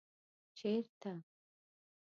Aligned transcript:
ـ 0.53 0.57
چېرته؟ 0.57 1.11